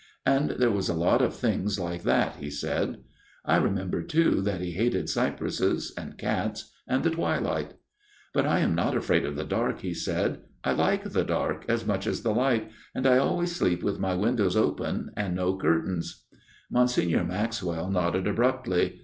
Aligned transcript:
And 0.25 0.49
there 0.57 0.71
was 0.71 0.89
a 0.89 0.95
lot 0.95 1.21
of 1.21 1.35
things 1.35 1.79
like 1.79 2.01
that 2.01 2.37
he 2.37 2.49
said. 2.49 3.03
I 3.45 3.57
remember 3.57 4.01
too 4.01 4.41
that 4.41 4.59
he 4.59 4.71
hated 4.71 5.09
cypresses 5.11 5.93
and 5.95 6.17
cats 6.17 6.71
and 6.87 7.03
the 7.03 7.11
twilight. 7.11 7.75
"'But 8.33 8.47
I 8.47 8.61
am 8.61 8.73
not 8.73 8.97
afraid 8.97 9.25
of 9.25 9.35
the 9.35 9.43
dark/ 9.43 9.81
he 9.81 9.93
said.' 9.93 10.39
I 10.63 10.71
like 10.71 11.03
the 11.11 11.23
dark 11.23 11.65
as 11.69 11.85
much 11.85 12.07
as 12.07 12.23
the 12.23 12.33
light, 12.33 12.71
and 12.95 13.05
I 13.05 13.19
always 13.19 13.55
sleep 13.55 13.83
with 13.83 13.99
my 13.99 14.15
windows 14.15 14.55
open 14.57 15.11
and 15.15 15.35
no 15.35 15.55
curtains/' 15.55 16.23
Monsignor 16.71 17.23
Maxwell 17.23 17.91
nodded 17.91 18.25
abruptly. 18.25 18.99